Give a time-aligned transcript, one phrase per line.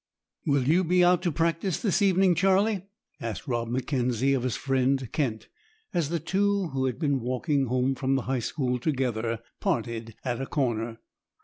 [0.25, 2.87] * "Will you be out to practice this evening, Charlie?"
[3.19, 5.47] asked Rob M'Kenzie of his friend Kent,
[5.93, 10.41] as the two, who had been walking home from the high school together, parted at
[10.41, 10.97] a corner.